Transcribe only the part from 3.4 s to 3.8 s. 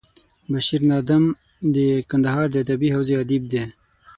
دی.